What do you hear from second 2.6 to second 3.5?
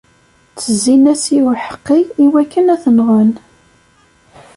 ad t-nɣen.